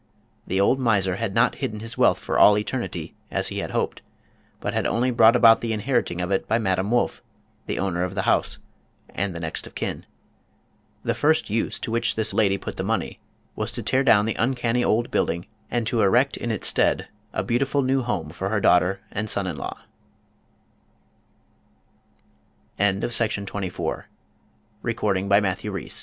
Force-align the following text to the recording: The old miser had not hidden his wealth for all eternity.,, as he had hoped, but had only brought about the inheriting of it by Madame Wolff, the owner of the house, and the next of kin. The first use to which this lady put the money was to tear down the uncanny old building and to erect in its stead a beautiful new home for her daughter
The 0.47 0.59
old 0.59 0.79
miser 0.79 1.17
had 1.17 1.35
not 1.35 1.53
hidden 1.61 1.79
his 1.79 1.95
wealth 1.95 2.17
for 2.17 2.39
all 2.39 2.57
eternity.,, 2.57 3.13
as 3.29 3.49
he 3.49 3.59
had 3.59 3.69
hoped, 3.69 4.01
but 4.59 4.73
had 4.73 4.87
only 4.87 5.11
brought 5.11 5.35
about 5.35 5.61
the 5.61 5.73
inheriting 5.73 6.19
of 6.21 6.31
it 6.31 6.47
by 6.47 6.57
Madame 6.57 6.89
Wolff, 6.89 7.21
the 7.67 7.77
owner 7.77 8.01
of 8.03 8.15
the 8.15 8.23
house, 8.23 8.57
and 9.11 9.35
the 9.35 9.39
next 9.39 9.67
of 9.67 9.75
kin. 9.75 10.07
The 11.03 11.13
first 11.13 11.51
use 11.51 11.77
to 11.81 11.91
which 11.91 12.15
this 12.15 12.33
lady 12.33 12.57
put 12.57 12.77
the 12.77 12.83
money 12.83 13.19
was 13.55 13.71
to 13.73 13.83
tear 13.83 14.01
down 14.01 14.25
the 14.25 14.33
uncanny 14.39 14.83
old 14.83 15.11
building 15.11 15.45
and 15.69 15.85
to 15.85 16.01
erect 16.01 16.35
in 16.35 16.49
its 16.49 16.67
stead 16.67 17.07
a 17.31 17.43
beautiful 17.43 17.83
new 17.83 18.01
home 18.01 18.31
for 18.31 18.49
her 18.49 18.59
daughter 18.59 19.01